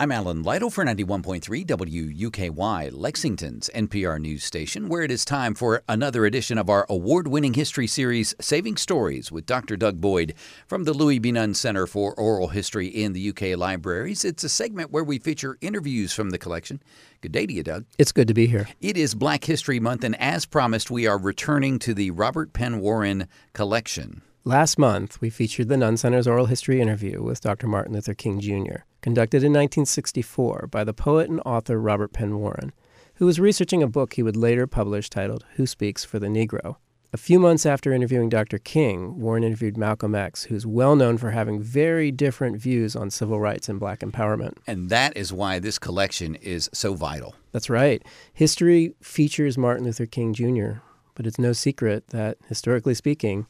[0.00, 5.82] I'm Alan Lytle for 91.3 WUKY, Lexington's NPR news station, where it is time for
[5.90, 9.76] another edition of our award winning history series, Saving Stories, with Dr.
[9.76, 10.32] Doug Boyd
[10.66, 11.32] from the Louis B.
[11.32, 14.24] Nunn Center for Oral History in the UK Libraries.
[14.24, 16.82] It's a segment where we feature interviews from the collection.
[17.20, 17.84] Good day to you, Doug.
[17.98, 18.68] It's good to be here.
[18.80, 22.80] It is Black History Month, and as promised, we are returning to the Robert Penn
[22.80, 24.22] Warren collection.
[24.44, 27.66] Last month, we featured the Nunn Center's oral history interview with Dr.
[27.66, 32.72] Martin Luther King Jr., conducted in 1964 by the poet and author Robert Penn Warren,
[33.14, 36.76] who was researching a book he would later publish titled Who Speaks for the Negro.
[37.12, 38.58] A few months after interviewing Dr.
[38.58, 43.40] King, Warren interviewed Malcolm X, who's well known for having very different views on civil
[43.40, 44.58] rights and black empowerment.
[44.64, 47.34] And that is why this collection is so vital.
[47.50, 48.00] That's right.
[48.32, 50.82] History features Martin Luther King Jr.,
[51.16, 53.46] but it's no secret that, historically speaking,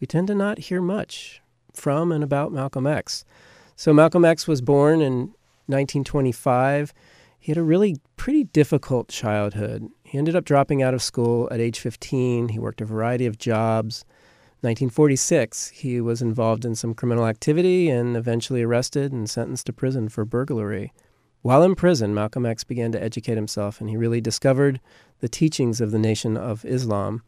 [0.00, 1.42] we tend to not hear much
[1.74, 3.26] from and about Malcolm X.
[3.76, 5.34] So, Malcolm X was born in
[5.66, 6.92] 1925.
[7.38, 9.88] He had a really pretty difficult childhood.
[10.04, 12.50] He ended up dropping out of school at age 15.
[12.50, 14.04] He worked a variety of jobs.
[14.62, 20.08] 1946, he was involved in some criminal activity and eventually arrested and sentenced to prison
[20.08, 20.92] for burglary.
[21.40, 24.80] While in prison, Malcolm X began to educate himself and he really discovered
[25.18, 27.22] the teachings of the Nation of Islam.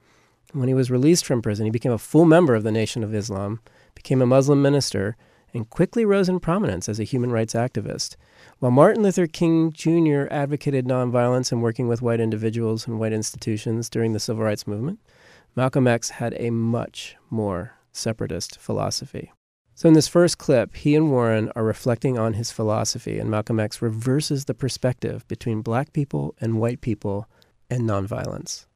[0.53, 3.13] When he was released from prison, he became a full member of the Nation of
[3.13, 3.59] Islam,
[3.97, 5.17] became a Muslim minister,
[5.55, 8.17] and quickly rose in prominence as a human rights activist.
[8.59, 10.25] While Martin Luther King Jr.
[10.31, 14.99] advocated nonviolence and working with white individuals and white institutions during the civil rights movement,
[15.57, 19.33] Malcolm X had a much more separatist philosophy.
[19.77, 23.59] So, in this first clip, he and Warren are reflecting on his philosophy, and Malcolm
[23.59, 27.29] X reverses the perspective between black people and white people
[27.71, 28.67] and nonviolence.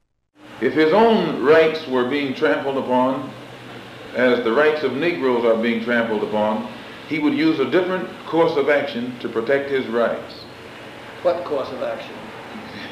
[0.61, 3.31] If his own rights were being trampled upon,
[4.15, 6.73] as the rights of Negroes are being trampled upon,
[7.09, 10.35] he would use a different course of action to protect his rights.
[11.23, 12.15] What course of action?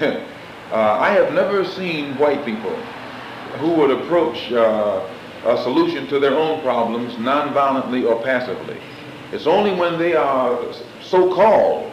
[0.73, 2.77] uh, I have never seen white people
[3.59, 5.07] who would approach uh,
[5.45, 8.77] a solution to their own problems nonviolently or passively.
[9.33, 10.59] It's only when they are
[11.03, 11.93] so-called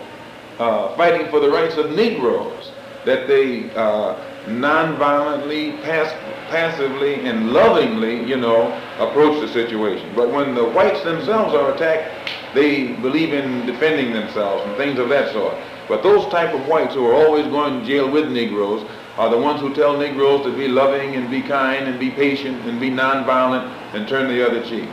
[0.59, 2.71] uh, fighting for the rights of Negroes
[3.05, 6.11] that they uh, non-violently, pass
[6.49, 10.13] passively, and lovingly, you know, approach the situation.
[10.15, 15.09] But when the whites themselves are attacked, they believe in defending themselves and things of
[15.09, 15.55] that sort.
[15.87, 18.87] But those type of whites who are always going to jail with Negroes
[19.17, 22.65] are the ones who tell Negroes to be loving and be kind and be patient
[22.65, 24.89] and be nonviolent and turn the other cheek.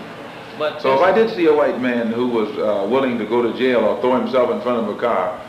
[0.59, 3.41] But so if I did see a white man who was uh, willing to go
[3.41, 5.41] to jail or throw himself in front of a car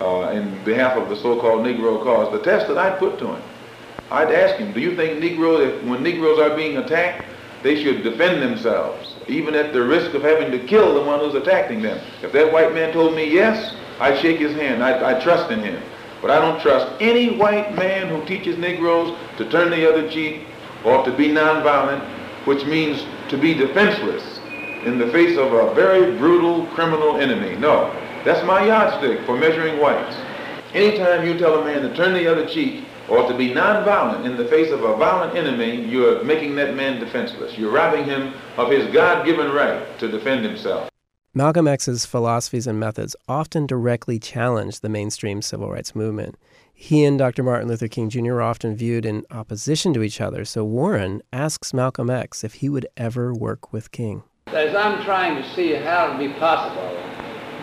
[0.00, 3.42] uh, in behalf of the so-called Negro cause, the test that I'd put to him
[4.10, 7.24] I'd ask him, do you think Negroes, when Negroes are being attacked,
[7.62, 11.34] they should defend themselves, even at the risk of having to kill the one who's
[11.34, 12.00] attacking them?
[12.22, 14.84] If that white man told me yes, I'd shake his hand.
[14.84, 15.82] I, I trust in him.
[16.22, 20.42] But I don't trust any white man who teaches Negroes to turn the other cheek
[20.84, 22.04] or to be nonviolent,
[22.46, 24.38] which means to be defenseless
[24.84, 27.56] in the face of a very brutal criminal enemy.
[27.56, 27.90] No,
[28.26, 30.16] that's my yardstick for measuring whites.
[30.74, 34.36] Anytime you tell a man to turn the other cheek, or to be nonviolent in
[34.36, 37.56] the face of a violent enemy, you're making that man defenseless.
[37.56, 40.90] You're robbing him of his God-given right to defend himself.
[41.32, 46.36] Malcolm X's philosophies and methods often directly challenged the mainstream civil rights movement.
[46.74, 47.44] He and Dr.
[47.44, 48.34] Martin Luther King Jr.
[48.34, 52.68] are often viewed in opposition to each other, so Warren asks Malcolm X if he
[52.68, 54.24] would ever work with King.
[54.48, 56.85] As I'm trying to see how it would be possible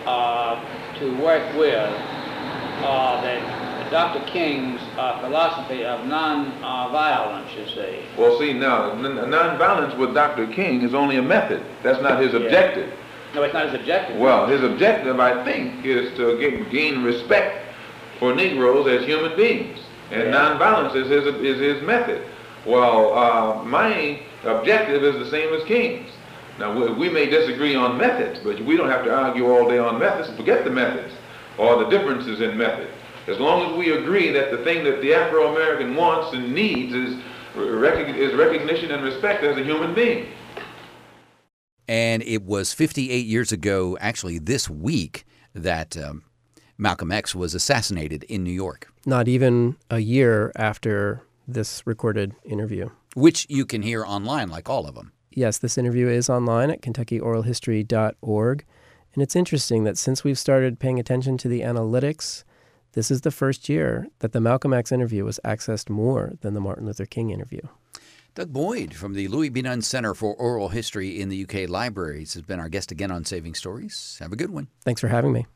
[0.04, 4.24] to work with uh, that Dr.
[4.26, 8.00] King's uh, philosophy of non-violence, you see.
[8.18, 10.46] Well, see, now, non-violence with Dr.
[10.48, 11.64] King is only a method.
[11.82, 12.92] That's not his objective.
[13.34, 14.18] No, it's not his objective.
[14.18, 17.64] Well, his objective, I think, is to get, gain respect
[18.18, 19.78] for Negroes as human beings.
[20.10, 20.32] And yeah.
[20.32, 22.26] nonviolence is his, is his method.
[22.66, 26.10] Well, uh, my objective is the same as King's.
[26.58, 29.78] Now, we, we, may disagree on methods, but we don't have to argue all day
[29.78, 30.34] on methods.
[30.36, 31.12] Forget the methods
[31.58, 32.92] or the differences in methods.
[33.26, 37.14] As long as we agree that the thing that the Afro-American wants and needs is,
[37.56, 40.28] is recognition and respect as a human being.
[41.88, 45.24] And it was 58 years ago, actually this week,
[45.54, 46.22] that um,
[46.78, 48.92] Malcolm X was assassinated in New York.
[49.06, 52.90] Not even a year after this recorded interview.
[53.14, 55.12] Which you can hear online, like all of them.
[55.36, 58.64] Yes, this interview is online at KentuckyOralHistory.org.
[59.14, 62.44] And it's interesting that since we've started paying attention to the analytics
[62.94, 66.60] this is the first year that the Malcolm X interview was accessed more than the
[66.60, 67.60] Martin Luther King interview.
[68.36, 69.62] Doug Boyd from the Louis B.
[69.62, 73.24] Nunn Center for Oral History in the UK Libraries has been our guest again on
[73.24, 74.16] Saving Stories.
[74.20, 74.68] Have a good one.
[74.84, 75.46] Thanks for having me.